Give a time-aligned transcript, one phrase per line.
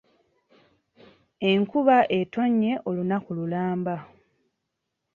[1.51, 3.95] Enkuba etonnye olunaku lulamba.